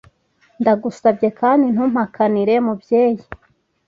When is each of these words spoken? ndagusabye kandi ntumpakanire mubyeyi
ndagusabye 0.61 1.27
kandi 1.39 1.65
ntumpakanire 1.73 2.55
mubyeyi 2.65 3.23